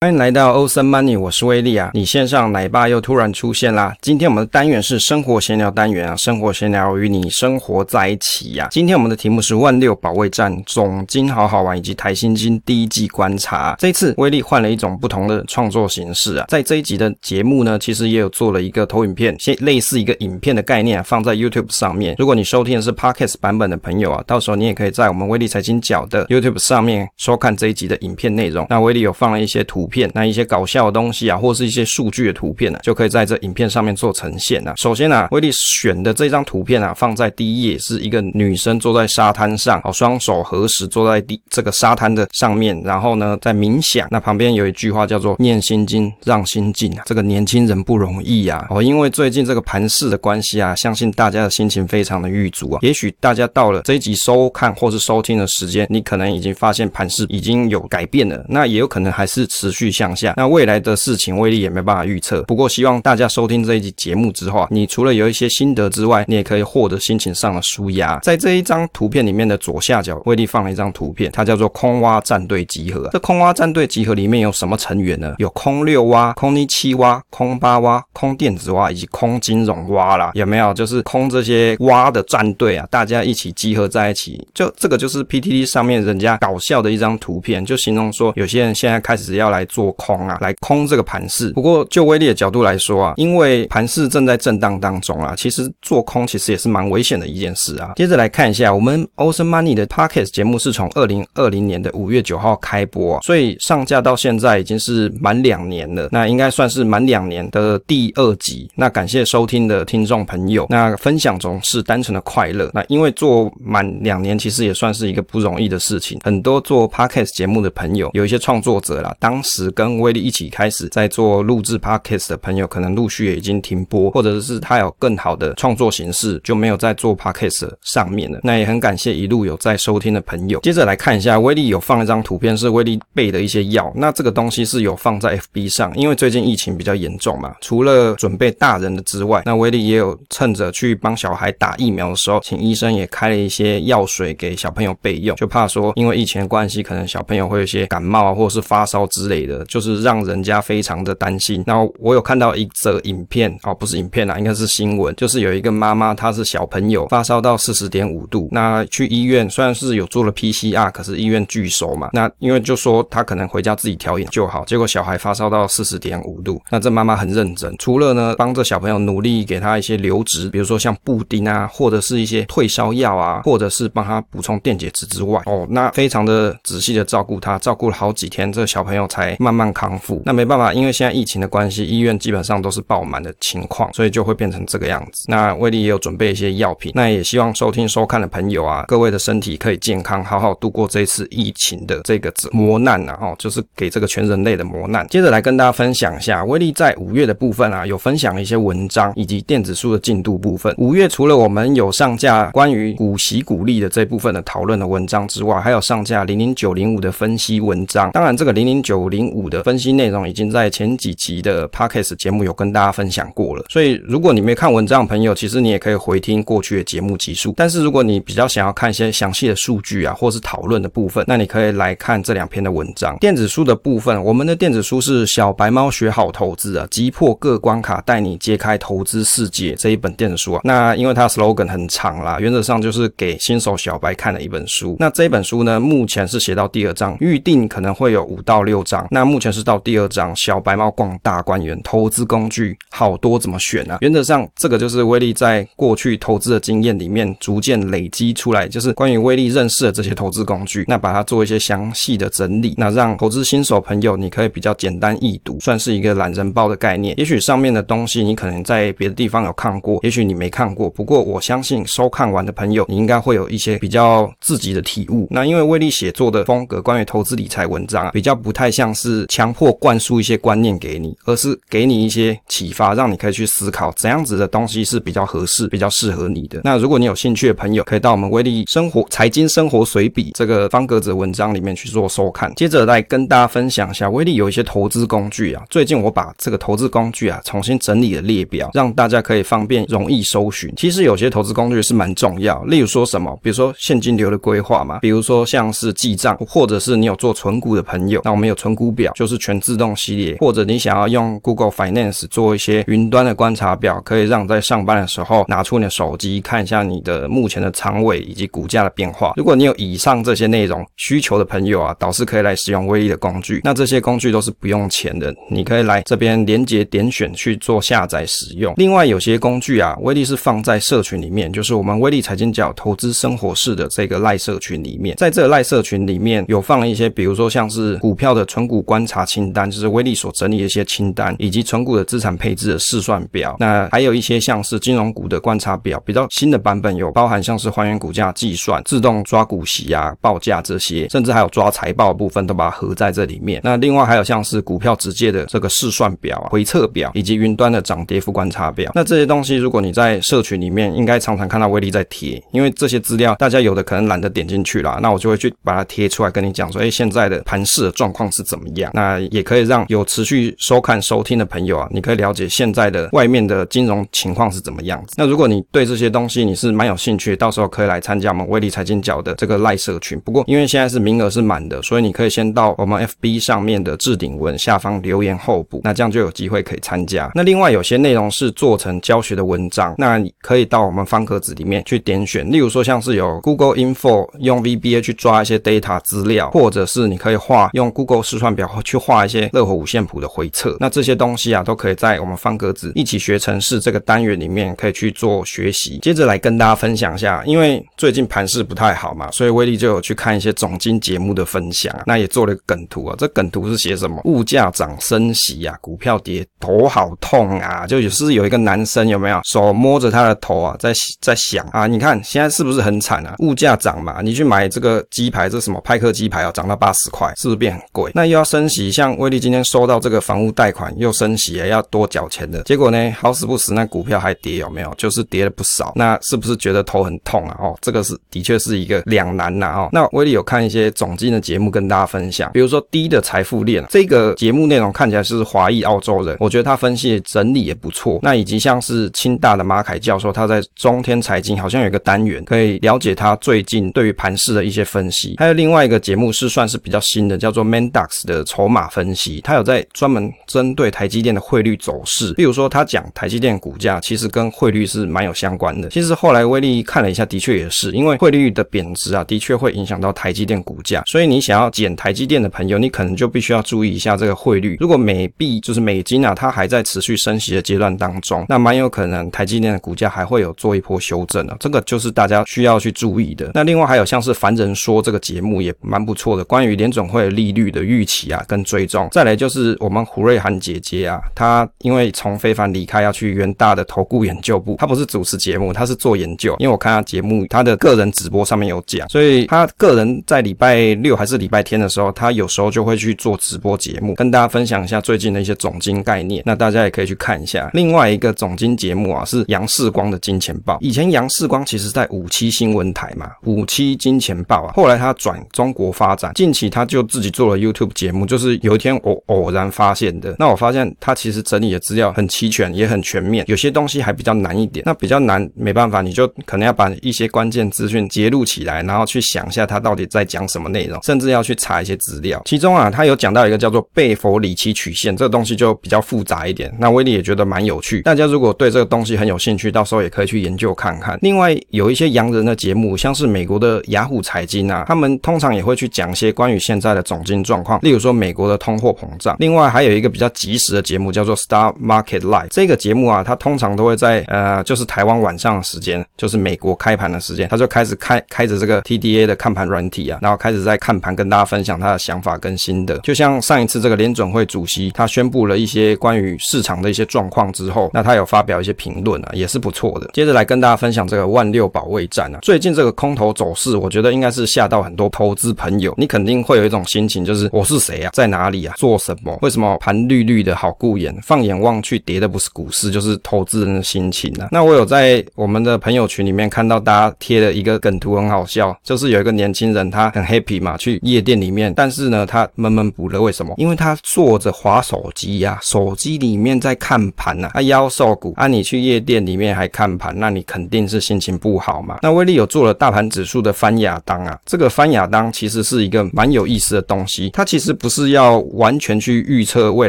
[0.00, 1.90] 欢迎来到欧森 Money，我是威利啊。
[1.92, 3.92] 你线上奶爸又突然出现啦。
[4.00, 8.68] 今天我们的单元是生活闲聊单元啊，生活闲聊与你生活在一起呀、啊。
[8.70, 13.74] 今天我们的题目是万六保卫战总金好好玩以及台新金第一季观察。
[13.76, 22.14] 这一次威利换了一种不同的创作形式啊，在这一集的节目呢，其实也有做了一个投影片，先类似一个影片的概念、啊、放在 YouTube 上面。
[22.20, 28.64] 如果你收听的是 Podcast 版本的朋友啊，到时候你也可以在我们威利财经角的 YouTube 上面收看这一集的影片内容。
[28.70, 29.87] 那威利有放了一些图。
[29.88, 34.74] 片那一些搞笑的东西啊，或是一些数据的图片呢、啊，就可以在这影片上面做呈现啊。
[34.76, 44.06] 首先啊，威利选的这张图片啊，放在第一页是一个女生坐在沙滩上，哦，双手合十坐在地这个沙滩的上面，然后呢在冥想。
[44.10, 47.02] 那旁边有一句话叫做“念心经，让心静”啊。
[47.06, 52.78] 这个年轻人不容易啊，哦，因为最近这个盘势的关系啊，相信大家的心情非常的郁卒啊。
[52.82, 59.77] 也许大家到了这一集收看或是收听的时间，你可能已经发现盘势已经有改变了，那也有可能还是持续。
[59.78, 62.42] 去向下，那未来的事情威力也没办法预测。
[62.42, 68.18] 不过希望大家收听这一集节目之后，你除了有一些心得之外，你也可以获得心情上的舒压。
[68.18, 73.08] 在这一张图片里面的左下角，威力放了一张图片，它叫做空蛙战队集合。
[73.12, 75.36] 这空蛙战队集合里面有什么成员呢？
[75.38, 80.32] 有空六蛙、空尼七蛙、空八蛙、空电子蛙以及空金融蛙啦。
[80.34, 80.74] 有没有？
[80.74, 84.44] 就是空这些蛙的战队啊，大家一起集合在一起。
[84.52, 89.67] 就这个就是 PTT 上面人家搞笑的一张图片，就形容说有些人现在开始要来。
[89.68, 91.50] 做空啊，来空这个盘势。
[91.52, 97.92] 不过就威力的角度来说啊，因为盘势正在震荡当中啊，其实做空其实也是蛮危险的一件事啊。
[97.96, 106.08] 接着来看一下，我们 Ocean Money 的 Podcast 节目是从二零二零年的五月九号开播啊，所以上架到现在已经是满两年了。
[106.12, 108.70] 那应该算是满两年的第二集。
[108.74, 110.66] 那感谢收听的听众朋友。
[110.70, 112.70] 那分享总是单纯的快乐。
[112.72, 116.18] 那因为做满两年，其实也算是一个不容易的事情。
[116.22, 119.57] 很多做 Podcast 节目的朋友，有一些创作者啦，当时。
[119.72, 128.40] 跟威力一起开始在做录制 Podcast 的朋友，可能陆续也已经停播，或者是他有更好的创作形式，就没有在做 Podcast 上面了。
[128.42, 130.60] 那也很感谢一路有在收听的朋友。
[130.60, 133.92] 接着来看一下，威力有放一张图片，是威力备的一些药。
[133.96, 149.47] 那这个东西是有放在 FB 上，因为最近疫情比较严重嘛，除了准备大人的之外，那威力也有趁着去帮小孩打疫苗的时候，请医生也开了一些药水给小朋友备用，就怕说因为疫情的关系，可能小朋友会有一些感冒啊，或者是发烧之类的。
[149.48, 151.64] 的就是让人家非常的担心。
[151.66, 162.10] 然后我有看到一则影片哦，不是影片啦，应该是新闻，就是有一个妈妈，她是小朋友发烧到四十点五度，那去医院虽然是有做了 PCR，可是医院拒收嘛。
[162.12, 179.36] 那因为就说她可能回家自己调养就好，结果小孩发烧到四十点五度，那这妈妈很认真，除了呢帮着小朋友努力给他一些流质，比如说像布丁啊，或者是一些退烧药啊，或者是帮他补充电解质之外，哦，那非常的仔细的照顾他，照顾了好几天，这小朋友才。
[179.38, 185.24] 慢慢康复，那没办法，因为现在疫情的关系，医院基本上都是爆满的情况，所以就会变成这个样子。
[185.28, 195.06] 那威力也有准备一些药品，那也希望收听收看的朋友啊，各位的身体可以健康，好好度过这次疫情的这个磨难啊，哦，就是给这个全人类的磨难。
[195.08, 200.74] 接着来跟大家分享一下，威力在五月的部分啊，有分享一些文章以及电子书的进度部分。
[200.78, 208.10] 五月除了我们有上架关于股息股利的这部分的讨论的文章之外，还有上架零零九零五的分析文章。
[208.10, 217.54] 当然，这个零零九零五的分析内容已经在前几集的 Podcast 节目有跟大家分享过了，所以如果你没看文章的朋友，其实你也可以回听过去的节目集数。
[217.56, 223.16] 但是如果你比较想要看一些详细的数据啊，或是讨论的部分，那你可以来看这两篇的文章。
[223.18, 230.60] 电子书的部分，我们的电子书是小白猫学好投资啊，击破各关卡，带你揭开投资世界这一本电子书啊。
[230.64, 234.96] 那因为它 slogan 很长啦，原则上就是给新手小白看的一本书。
[234.98, 239.06] 那这本书呢，目前是写到第二章，预定可能会有五到六章。
[239.10, 243.98] 那那目前是到第二章，小白猫逛大观园，投资工具好多怎么选啊？
[244.00, 257.18] 原则上，这个就是威力在过去投资的经验里面逐渐累积出来，就是关于威力认识的这些投资工具，那把它做一些详细的整理，那让投资新手朋友你可以比较简单易读，算是一个懒人包的概念。
[257.18, 265.26] 也许上面的东西你可能在别的地方有看过，也许你没看过，不过我相信收看完的朋友，你应该会有一些比较自己的体悟。
[265.28, 269.26] 那因为威力写作的风格，关于投资理财文章啊，比较不太像是。
[269.28, 276.60] 强迫灌输一些观念给你，而是给你一些启发，让你可以去思考怎样子的东西是比较合适、比较适合你的。
[276.64, 282.52] 那如果你有兴趣的朋友，可以到我们威力生活财经生活随笔这个方格子文章里面去做收看。
[282.56, 285.62] 接着来跟大家分享一下，威力有一些投资工具啊。
[285.70, 290.72] 最近我把这个投资工具啊重新整理了列表，让大家可以方便容易搜寻。
[290.76, 309.32] 其实有些投资工具是蛮重要，例如说什么，比如说现金流的规划嘛，比如说像是记账，或者是你有做存股的朋友，那我们有存股表，就是全自动系列，或者你想要用 Google Finance 做一些云端的观察表，可以让在上班的时候拿出你的手机看一下你的目前的仓位以及股价的变化。
[309.36, 313.60] 如果你有以上这些内容需求的朋友啊，导师可以来使用威力的工具。
[313.64, 318.74] 那这些工具都是不用钱的，你可以来这边连接点选去做下载使用。
[318.76, 333.56] 另外有些工具啊，威力是放在社群里面，就是我们威力财经角投资生活室的这个赖社群里面，在这个赖社群里面有放一些，比如说像是股票的存股观察清单，就是威力所整理的一些清单，以及存股的资产配置的试算表。
[333.58, 343.60] 那还有一些像是金融股的观察表，比较新的版本有包含像是还原股价计算、自动抓股息啊、报价这些，甚至还有抓财报的部分都把它合在这里面。
[343.64, 348.90] 那另外还有像是股票直接的这个试算表啊、回测表，以及云端的涨跌幅观察表。
[348.94, 358.90] 那这些东西如果你在社群里面，应该常常看到威力在贴，因为这些资料大家有的可能懒得点进去啦，那我就会去把它贴出来跟你讲说，哎，现在的盘市的状况是怎么样？
[358.94, 365.14] 那也可以让有持续收看收听的朋友啊，你可以了解现在的外面的金融情况是怎么样子。
[365.16, 370.18] 那如果你对这些东西你是蛮有兴趣，到时候可以来参加我们威力财经角的这个赖社群。
[370.20, 377.30] 不过因为现在是名额是满的，所以你可以先到我们 FB 上面的置顶文下方留言候补，那这样就有机会可以参加。
[377.34, 395.98] 那另外有些内容是做成教学的文章，那你可以到我们方格子里面去点选，例如说像是有 Google Info 用 VBA 去抓一些 data 资料，或者是你可以画用 Google 试算表去画一些乐活五线谱的回测，那这些东西啊都可以在我们方格子一起学程式这个单元里面可以去做学习。
[396.02, 404.20] 接着来跟大家分享一下，因为最近盘势不太好嘛，所以威力就有去看一些总经节目的分享，那也做了一个梗图啊，这梗图是写什么？
[404.24, 407.86] 物价涨升息啊，股票跌，头好痛啊！
[407.86, 413.36] 就也是有一个男生有没有手摸着他的头啊，在在想啊，你看现在是不是很惨啊？
[413.38, 418.10] 物价涨嘛，你去买这个鸡排，这什么派克鸡排啊，涨到八十块，是不是变很贵？
[418.14, 424.92] 那又要升息，像威力今天收到这个房屋贷款又升息，要多缴钱的，结果呢，好死不死那股票还跌，有没有？
[424.96, 427.56] 就是跌了不少，那是不是觉得头很痛啊？
[427.60, 429.90] 哦，这个是的确是一个两难呐哦。
[429.92, 438.18] 那威力有看一些总经的节目跟大家分享，比如说低的财富链这个节目内容看起来是华裔澳洲人，我觉得他分析整理也不错。
[438.22, 445.34] 那以及像是清大的马凯教授，他在中天财经好像有一个单元可以了解他最近对于盘市的一些分析。
[445.38, 455.88] 还有另外一个节目是算是比较新的，叫做 Mandax 的筹码分析，他有在专门针对台积电的汇率走势，比如说他讲台积电股价其实跟汇率是蛮有相关的。
[455.88, 461.02] 其实后来威力看了一下，的确也是因为汇率的贬值啊，的确会影响到台积电股价。
[461.06, 464.76] 所以你想要减台积电的朋友，你可能就必须要注意一下这个汇率。
[464.80, 471.56] 如果美币就是美金啊，它还在持续升息的阶段当中，那蛮有可能台积电的股价还会有做一波修正啊。
[471.60, 473.50] 这个就是大家需要去注意的。
[473.54, 479.08] 那另外还有像是凡人说这个节目也蛮不错的，关于联总会利率的预期啊跟追踪。
[479.10, 486.56] 再来就是我们胡瑞涵姐姐啊，她因为从非凡离开要去元大的投顾研究部，她不是主持节目，她是做研究。
[486.58, 496.42] 因为我看她节目，她的个人直播上面有讲，所以她个人在礼拜六还是礼拜天的时候，她有时候就会去做直播节目，跟大家分享一下最近的一些总经概念。
[496.44, 497.70] 那大家也可以去看一下。
[497.72, 500.78] 另外一个总经节目啊，是杨世光的金钱报。
[500.80, 510.34] 以前杨世光其实在五七新闻台嘛，五七金钱报啊，后来他转中国发展，近期他就自己做了 YouTube 节节目，就是有一天我偶然发现的。
[510.38, 514.82] 那我发现他其实整理的资料很齐全，也很全面，有些东西还比较难一点。
[514.86, 522.40] 那比较难，没办法，你就可能要把一些关键资讯截录起来，然后去想一下他到底在讲什么内容，甚至要去查一些资料。
[522.46, 526.74] 其中啊，他有讲到一个叫做贝弗里奇曲线，这个东西就比较复杂一点。
[526.78, 531.18] 那威力也觉得蛮有趣，大家如果对这个东西很有兴趣，到时候也可以去研究看看。
[531.20, 539.36] 另外有一些洋人的节目，像是美国的雅虎财经啊，他们通常也会去讲一些关于现在的总经状况，例如如说美国的通货膨胀。
[539.38, 552.96] 另外还有一个比较及时的节目叫做 Star Market Live，这个节目啊，它通常都会在呃，就是台湾晚上的时间，就是美国开盘的时间，他就开始开开着这个 TDA 的看盘软体啊，然后开始在看盘跟大家分享他的想法跟心得。
[552.98, 560.08] 就像上一次这个联准会主席他宣布了一些关于市场的一些状况之后，那他有发表一些评论啊，也是不错的。
[560.12, 565.94] 接着来跟大家分享这个万六保卫战啊，最近这个空头走势，我觉得应该是吓到很多投资朋友。
[565.96, 569.38] 你肯定会有一种心情，就是我是谁啊，在哪里啊，做什么？
[569.40, 571.14] 为什么盘绿绿的好顾眼？
[571.22, 574.48] 放眼望去，跌的不是股市，就是投资人的心情啊。
[574.52, 583.54] 那我有在我们的朋友群里面看到大家贴了一个梗图，很好笑，就是有一个年轻人，他很 happy 嘛，去夜店里面，但是呢，他闷闷不乐，为什么？
[583.56, 591.98] 因为他坐着滑手机呀，手机里面在看盘呐，啊夭寿股啊，你去夜店里面还看盘，那你肯定是心情不好嘛。
[592.02, 599.88] 那威力有做了大盘指数的翻亚当啊，这个翻亚当其实是一个蛮有意思的东西，它其实不是要完全去预测未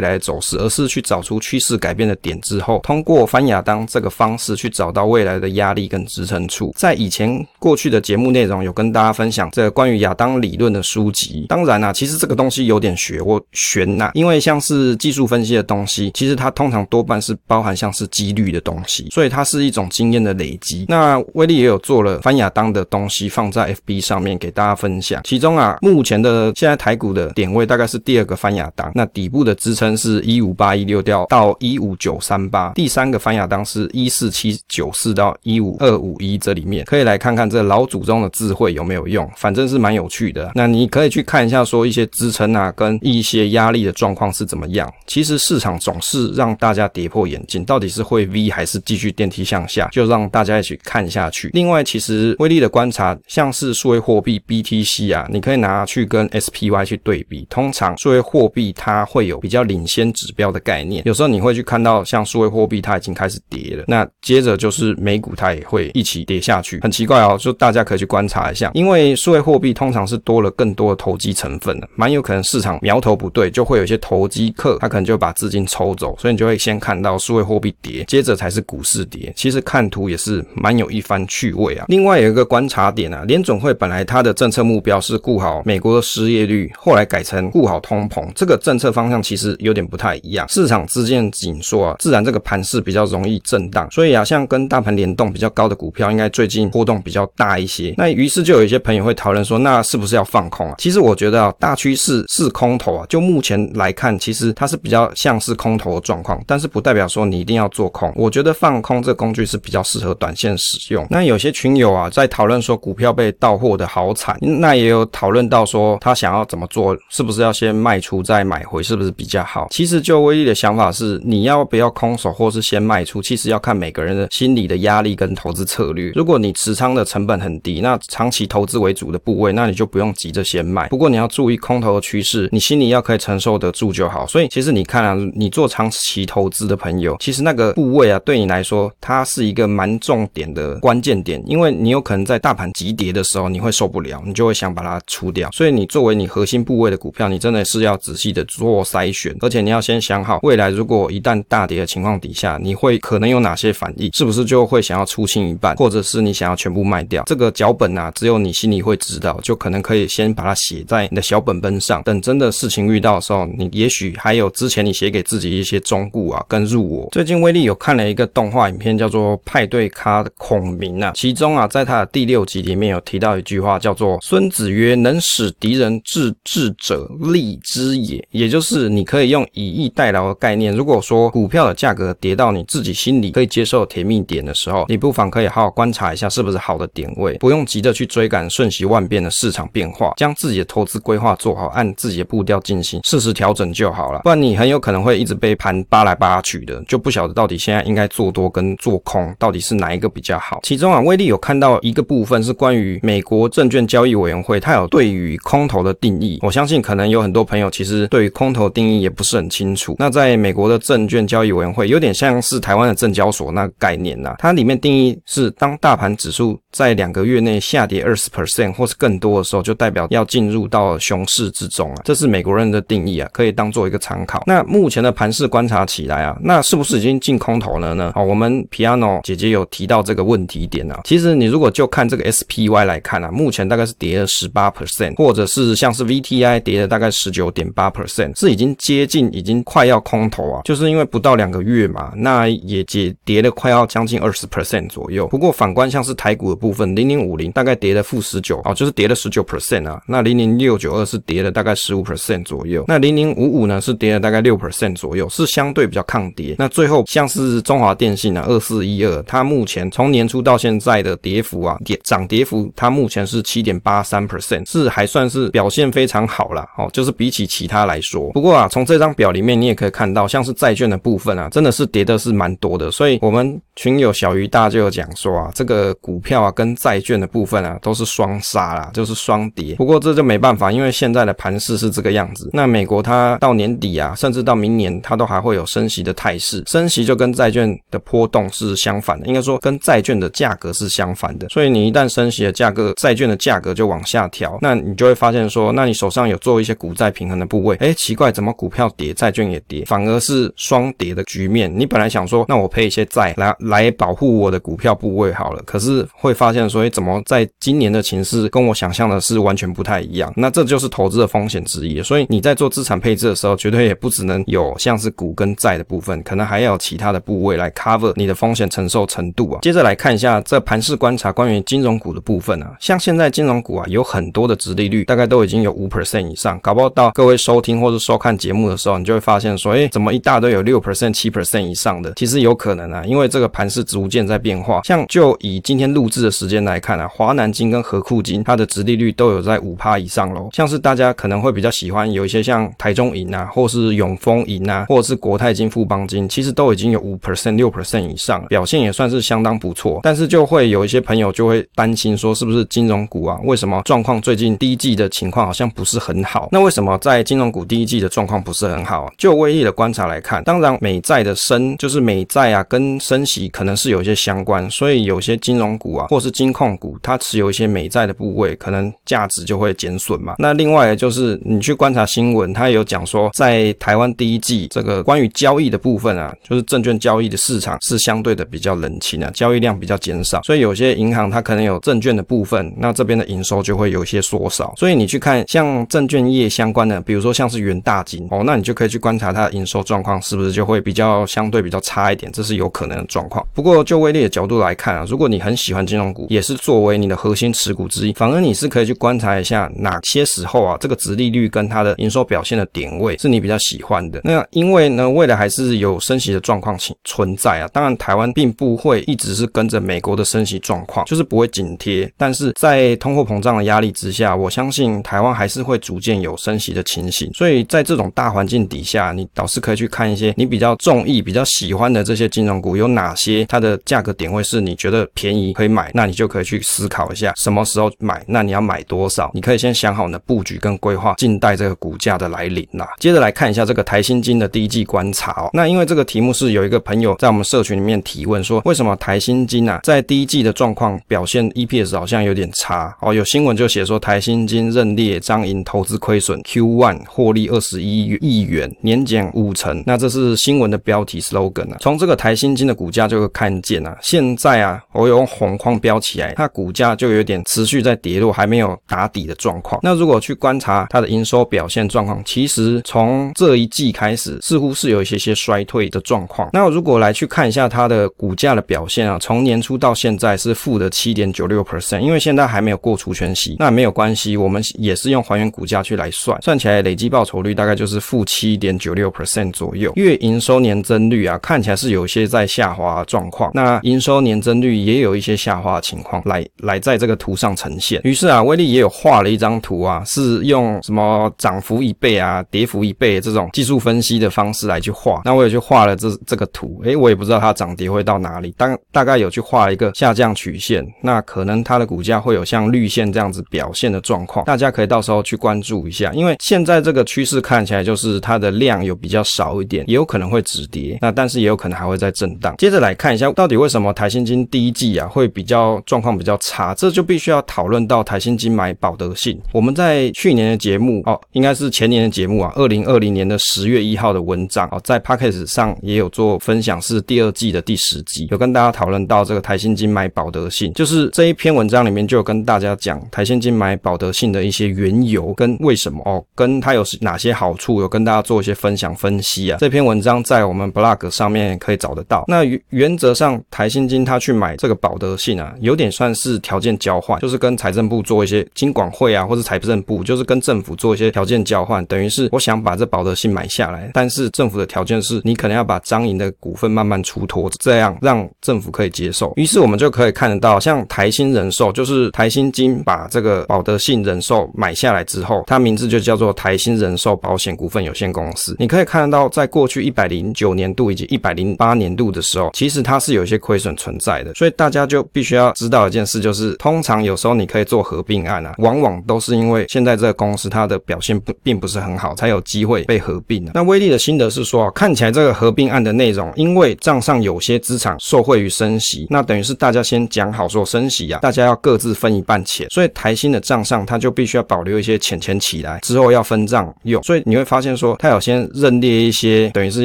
[0.00, 6.72] 来走势，而是去找出趋势改变的点之后，通过翻亚当这个方式去找到未来的压力跟支撑处。
[6.76, 11.46] 在以前过去的节目内容有跟大家分享这关于亚当理论的书籍。
[11.48, 20.86] 当然啊，其实这个东西有点学我悬呐，因为像是技术分析的东西，其实它通常多半是包含像是几率的东西，所以它是一种经验的累积。
[20.88, 40.52] 那威力也有做了翻亚当的东西放在 FB 上面给大家分享，其中啊，目前的现在台股的点位大概是第二个翻亚当，那底部的支撑是一五八一六掉到一五九三八，第三个翻亚当是一四七九四到一五二五一，这里面可以来看看这老祖宗的智慧有没有用，反正是蛮有趣的。
[40.54, 44.92] 那你可以去看一下，说一些支撑啊跟一些压力的状况是怎么样。
[45.06, 51.50] 其实市场总是让大家跌破眼镜，到底是会 V 还是继续电梯向下，就让大家一起看下去。
[51.52, 57.46] 另外，其实威力的观察，像是数位货币 BTC 啊，你可以拿去跟 SPY 去对比。
[57.50, 66.80] 通通常数位货币它会有比较领先指标的概念，有时候你会去看到像数位货币它已经开始跌了，那接着就是美股它也会一起跌下去。
[66.80, 79.32] 很奇怪哦，就大家可以去观察一下，因为数位货币通常是多了更多的投机成分的，蛮有可能市场苗头不对，就会有一些投机客他可能就把资金抽走，所以你就会先看到数位货币跌，接着才是股市跌。
[79.36, 81.84] 其实看图也是蛮有一番趣味啊。
[81.86, 90.48] 另外有一个观察点啊，联总会本来它的政策目标是顾好美国的失业率，后来改成顾好通膨，这个政策方向其实有点不太一样。
[90.48, 93.86] 市场资金紧缩啊，自然这个盘势比较容易震荡。
[93.90, 97.94] 所以啊，像跟大盘联动比较高的股票，应该最近波动比较大一些。
[97.98, 100.74] 那于是就有一些朋友会讨论说，那是不是要放空啊？
[100.78, 103.04] 其实我觉得啊，大趋势是空头啊。
[103.10, 108.10] 就目前来看，其实它是比较像是空头的状况，但是不代表说你一定要做空。
[108.16, 111.06] 我觉得放空这个工具是比较适合短线使用。
[111.10, 119.66] 那有些群友啊，在讨论说股票被倒货的好惨，那也有讨论到说他想要怎么做，是不是要要先卖出再买回，是不是比较好？
[119.70, 126.12] 其实就威力的想法是，你要不要空手，或是先卖出，其实要看每个人的心理的压力跟投资策略。
[126.14, 130.88] 如果你持仓的成本很低，那长期投资为主的部位，那你就不用急着先卖。
[130.88, 134.24] 不过你要注意空头的趋势，你心里要可以承受得住就好。
[134.28, 145.50] 所以其实你看啊，你做长期投资的朋友，其实那个部位啊，对你来说，它是一个蛮重点的关键点，因为你有可能在大盘急跌的时候，你会受不了，你就会想把它出掉。
[145.52, 157.22] 所以你作为你核心部位的股票，你真的是要仔细的做筛选，而且你要先想好，未来如果一旦大跌的情况底下，你会可能有哪些反应，是不是就会想要出清一半，或者是你想要全部卖掉？
[157.26, 167.08] 这个脚本啊，只有你心里会知道，就可能可以先把它写在你的小本本上，等真的事情遇到的时候，你也许还有之前你写给自己一些忠告啊，跟入我。
[167.12, 194.20] 最近威力有看了一个动画影片，叫做《派对咖的孔明》啊，其中啊，在他的第六集里面有提到一句话，叫做“孙子曰：能使敌人致智者，利之也”，也就是你可以用以逸待劳的概念，如果说股票的价格跌到你自己心里可以接受甜蜜点的时候，你不妨可以好好观察一下是不是好的点位，不用急着去追赶瞬息万变的市场变化，将自己的投资规划做好，按自己的步调进行，适时调整就好了。
[194.24, 200.60] 不然你很有可能会一直被盘扒来扒去的，就不晓得到底现在应该做多跟做空到底是哪一个比较好。
[200.62, 206.38] 其中啊，威力有看到一个部分是关于美国证券交易委员会，它有对于空头的定义。
[206.42, 209.96] 我相信可能有很多朋友其实对于空头定义也不是很清楚。
[209.98, 222.02] 那在美国的证券交易委员会，有点像是台湾的证交所那个概念呐、啊，它里面定义是当大盘指数在两个月内下跌二十 percent 或是更多的时候，就代表要进入到熊市之中啊。
[222.04, 224.42] 这是美国人的定义啊，可以当做一个参考。
[224.46, 228.12] 那目前的盘势观察起来啊，那是不是已经进空头了呢？
[228.14, 231.00] 好，我们 Piano 姐姐有提到这个问题点啊。
[231.04, 240.62] 其实你如果就看这个 SPY 来看啊，目前大概是跌了十八 percent，或者是像是 VTI 跌了大概十九点八 percent，是已经接近，已经快要空头啊。
[240.64, 245.26] 就是因为不到两个月嘛，那也跌跌了快要将近二十 percent 左右。
[245.28, 250.00] 不过反观像是台股的部分，零零五零大概跌了负十九，哦，就是跌了十九 percent 啊。
[250.06, 252.84] 那零零六九二是跌了大概十五 percent 左右。
[252.86, 256.54] 那零零五五呢是跌了大概六 percent 左右，是相对比较抗跌。
[256.58, 266.68] 那最后像是中华电信啊，二四一二，它目前从年初到现在的跌幅啊，跌涨跌幅，它目前是七点八三 percent，是还算是表现非常好啦。
[266.76, 268.30] 哦，就是比起其他来说。
[268.32, 272.90] 不过啊，从这张表里面你也可以看到，像是债券的部分啊，真的是跌的是蛮多的。
[272.90, 279.74] 所以我们群友小鱼大就有讲说啊，这个股票啊跟债券的部分啊都是双杀啦，就是双跌。
[279.76, 282.50] 不过这就没办法，因为现在的盘势是这个样子。
[282.52, 291.48] 那美国它到年底啊，甚至到明年它都还会有升息的态势，升息就跟债券的波动是相反的，应该说跟债券的价格是相反的。
[291.48, 301.72] 所以你一旦升息的价格，债券的价格就往下调，那你就会发现说，那你手上有做一些股债平衡的部位，哎，奇怪，怎么股票跌，债券也跌，反而是双跌的局面。
[301.74, 310.30] 你本来想说，那我赔一些债来来保护我的股票部位好了，可是会发现说，哎，怎么在今年的情势跟我想象的是完全不太一样？
[310.36, 312.02] 那这就是投资的风险之一。
[312.02, 319.60] 所以你在做资产配置的时候，绝对也不只能有像是股跟债的部分，可能还要有其他的部位来 cover 你的风险承受程度啊。
[319.62, 332.12] 接着来看一下这盘势观察关于金融股的部分啊，像现在金融股啊有很多的殖利率，大概都已经有五 percent 以上，搞不好到各位收听或者收看节目的时候，你就会发现说，哎，怎么一大堆有六 percent、七 percent 以上的？
[332.16, 334.80] 其实有可能啊，因为这个盘盘势逐渐在变化。
[334.84, 340.48] 像就以今天录制的时间来看啊，华南金跟合库金它的殖利率都有在五趴以上喽。
[340.54, 350.00] 像是大家可能会比较喜欢有一些像台中银啊，或是永丰银啊，或者是国泰金、富邦金，其实都已经有五 percent、六 percent 以上，表现也算是相当不错。
[350.02, 353.38] 但是就会有一些朋友就会担心说，是不是金融股啊？
[353.44, 356.48] 为什么状况最近第一季的情况好像不是很好？
[356.50, 359.12] 那为什么在金融股第一季的状况不是很好？
[359.18, 370.34] 就威力的观察来看，当然美债的升就是美债啊，跟升息可能是有一些相关，所以有些金融股啊，或是金控股，它持有一些美债的部位，可能价值就会减损嘛。
[370.38, 384.72] 那另外就是你去观察新闻，它有讲说，在台湾第一季这个关于交易的部分啊，就是证券交易的市场是相对的比较冷清啊，交易量比较减少，所以有些银行它可能有证券的部分，那这边的营收就会有一些缩少。
[384.76, 393.46] 所以你去看像证券业相关的，比如说像是元大金哦，那你就可以去观察它的营收状况是不是就会比较相对比较差一点，这是有可能的状况况。
[393.54, 404.20] 不过就威力的角度来看啊，如果你很喜欢金融股，也是作为你的核心持股之一，反而你是可以去观察一下哪些时候啊，这个殖利率跟它的营收表现的点位是你比较喜欢的。
[404.24, 407.68] 那因为呢，未来还是有升息的状况存在啊。
[407.72, 412.12] 当然，台湾并不会一直是跟着美国的升息状况，就是不会紧贴。
[412.16, 417.30] 但是在通货膨胀的压力之下，我相信台湾还是会逐渐有升息的情形。
[417.32, 429.30] 所以在这种大环境底下，你倒是可以去看一些你比较中意、比较喜欢的这些金融股有哪些，它的价格点位是你觉得便宜可以买，那你就可以去思考一下什么时候买，那你要买多少？
[429.34, 432.88] 你可以先想好你的布局跟规划，静待这个股价的来临啦。
[432.98, 435.50] 接着来看一下这个台新金的第一季观察哦。
[435.52, 443.12] 那因为这个题目是有一个朋友在我们社群里面提问说，为什么台新金啊在第一季的状况表现 EPS 好像有点差哦？
[443.12, 449.82] 有新闻就写说台新金认列张银投资亏损，Q1 获利二十一亿元，年减五成。
[449.86, 451.76] 那这是新闻的标题 slogan 啊。
[451.80, 459.80] 从这个台新金的股价就会看见啊，现在啊我用红框标起来，它股价就有点持续在跌落，还没有打底的状况。
[459.82, 466.48] 那如果去观察它的营收表现状况，其实从这一季开始似乎是有一些些衰退的状况。
[466.52, 479.92] 那如果来去看一下它的股价的表现啊，从年初到现在是负的七点九六 percent，因为现在还没有过除权息，那没有关系，我们也是用还原股价去来算，算起来累计报酬率大概就是负七点九六 percent 左右。
[479.96, 488.00] 月营收年增率啊，看起来是有些在下滑状况，那营收年增率也有一些下滑情况，来来在这个图上呈现。
[488.04, 495.22] 于是啊，威力也有画了一张图啊，是用什么涨幅一倍啊，跌幅一倍这种技术分析的方式来去画。
[495.24, 506.12] 那我也去画了这这个图，诶，我也不知道它涨跌会到哪里，当大概有去画一个下降曲线，那可能它的股价会有像绿线这样子表现的状况，大家可以到时候去关注一下。
[506.12, 512.54] 因为现在这个趋势看起来就是它的量有比较少一点，也有可能会止跌，那但是也有可能还会再震荡。
[512.58, 516.74] 接着来来看一下，到底为什么台新金第一季啊会比较状况比较差？
[516.74, 519.40] 这就必须要讨论到台新金买保德信。
[519.52, 539.58] 我们在去年的节目哦，应该是前年的节目啊，二零二零年的十月一号的文章哦，在 Podcast 上也有做分享，是第二季的第十集，有跟大家讨论到这个台新金买保德信，就是这一篇文章里面就有跟大家讲台新金买保德信的一些缘由跟为什么哦，跟它有哪些好处，有跟大家做一些分享分析啊。
[539.60, 542.24] 这篇文章在我们 Blog 上面可以找得到。
[542.26, 559.30] 那原原则上，台新金他去买这个保德信啊，有点算是条件交换，就是跟财政部做一些金管会啊，或者财政部，就是跟政府做一些条件交换，等于是我想把这保德信买下来，但是政府的条件是你可能要把彰银的股份慢慢出脱，这样让政府可以接受。
[559.36, 568.56] 于是我们就可以看得到，像台新人寿，就是台新金把这个保德信人寿买下来之后，它名字就叫做台新人寿保险股份有限公司。
[568.58, 574.32] 你可以看得到，在过去一百零九年度以及一百零八年度的时候，其其实它是有一些亏损存在的。
[574.34, 583.50] 所以大家就必须要知道一件事，就是通常有时候你可以做合并案啊，往往都是因为现在这个公司它的表现不并不是很好，才有机会被合并的。
[583.54, 597.02] 那威利的心得是说，看起来这个合并案的内容，因为账上有些资产受惠于升息，那等于是大家先讲好说升息啊，大家要各自分一半钱，所以台新的账上它就必须要保留一些钱钱起来，之后要分账用。
[597.02, 599.84] 所以你会发现说，它有先认列一些等于是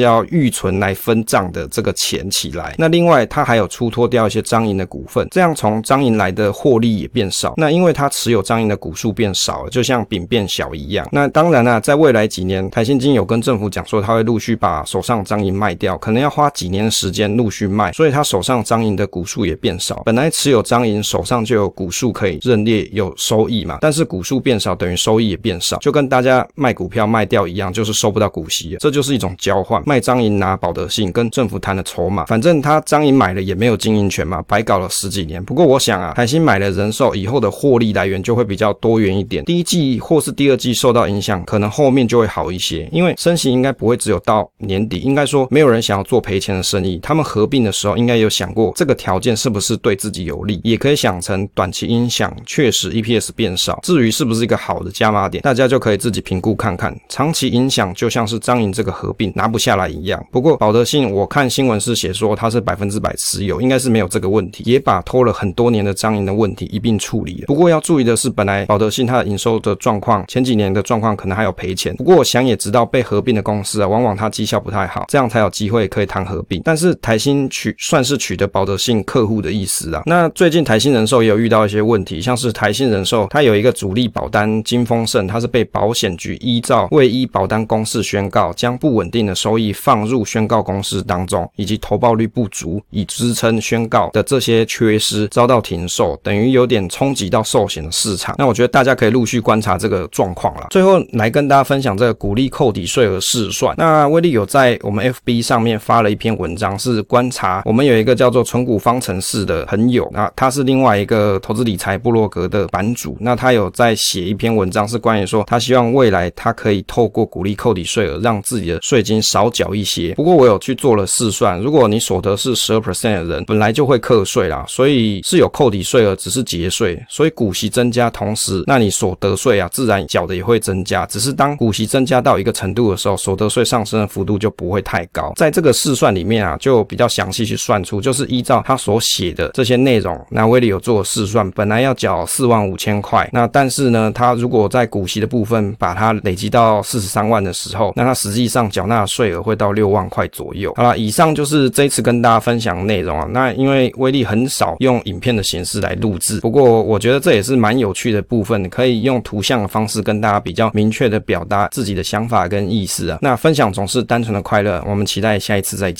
[0.00, 2.65] 要预存来分账的这个钱起来。
[2.78, 7.54] 那另外它还有出脱掉一些张银的股份，这样从张银来的获利也变少。
[7.56, 11.06] 那因为它持有张银的股数变少了，就像饼变小一样。
[11.12, 20.02] 那当然啊，在未来几年，台新金有跟政府讲说，他会陆续把手上张银卖掉，可能要花几年时间陆续卖，所以他手上张银的股数也变少。
[20.04, 32.24] 本来持有张银，手上就有股数可以认列有收益嘛，但是股数变少，等于收益也变少，就跟大家卖股票卖掉一样，就是收不到股息，这就是一种交换，卖张银拿保德信，跟政府谈的筹码。
[32.26, 35.42] 反正他彰银买了也没有经营权嘛，白搞了十几年。
[35.44, 46.98] 不过我想啊，台新买了人寿以后的获利来源就会比较多元一点，第一季或是第二季受到影响，可能后面就会好一些，因为升息应该不会只有到年底，应该说没有人想要做赔钱的生意。
[47.02, 53.78] 他们合并的时候应该有想过这个条件是不是对自己有利，也可以想成短期影响确实 EPS 变少。
[53.82, 56.96] 至于是不是一个好的加码点，大家就可以自己评估看看。
[57.08, 60.24] 长期影响就像是彰银这个合并拿不下来一样。
[60.30, 67.46] 不过保德信我看新闻是写说他它是百分之百持有，应该是没有这个问题，也把拖了很多年的张银的问题一并处理了。
[67.48, 76.62] 不过要注意的是，本来保德信它的营收的状况前几年的状况可能还有赔钱，不过我想也知道被合并的公司啊，往往它绩效不太好，这样才有机会可以谈合并。
[76.64, 80.02] 但是台新取算是取得保德信客户的意思啊。
[80.06, 98.34] 那最近台新人寿也有遇到一些问题，像是台新人寿它有一个主力保单金丰盛，它是被保险局依照未依保单公式宣告，将不稳定的收益放入宣告公式当中，以及投报率不足以支撑宣告的这些缺失遭到停售，等于有点冲击到寿险的市场。
[98.36, 100.66] 那我觉得大家可以陆续观察这个状况了。
[100.68, 103.74] 最后来跟大家分享这个鼓励扣抵税额试算。
[103.78, 120.12] 那威利有在我们 FB 上面发了一篇文章，是观察我们有一个叫做存股方程式的朋友，那他是另外一个投资理财部落格的版主，那他有在写一篇文章，是关于说他希望未来他可以透过鼓励扣抵税额，让自己的税金少缴一些。
[120.16, 135.32] 不过我有去做了试算，如果你所得是十二 percent 的人，本来就会课税啦，所以是有扣抵税额，只是节税，所以股息增加同时，那你所得税啊，自然缴的也会增加，只是当股息增加到一个程度的时候，所得税上升的幅度就不会太高。
[135.36, 150.72] 在这个试算里面啊，就比较详细去算出，就是依照他所写的这些内容，那威利有做试算，本来要缴四万五千块，那但是呢，他如果在股息的部分把它累积到四十三万的时候，那他实际上缴纳的税额会到六万块左右。
[150.76, 153.28] 好了，以上就是这一次跟跟大家分享内容啊。
[153.30, 163.18] 那因为威力很少用影片的形式来录制，不过我觉得这也是蛮有趣的部分，可以用图像的方式跟大家比较明确的表达自己的想法跟意思啊。
[163.20, 165.96] 那分享总是单纯的快乐，我们期待下一次再见。